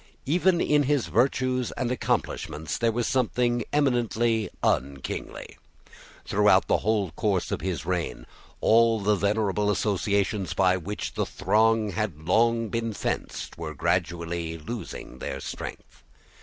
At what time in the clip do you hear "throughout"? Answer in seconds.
6.25-6.65